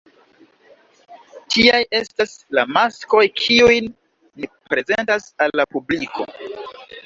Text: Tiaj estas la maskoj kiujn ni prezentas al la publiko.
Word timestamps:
Tiaj 1.55 1.81
estas 1.99 2.33
la 2.59 2.65
maskoj 2.79 3.23
kiujn 3.43 3.93
ni 4.41 4.53
prezentas 4.75 5.33
al 5.47 5.59
la 5.63 5.71
publiko. 5.77 6.31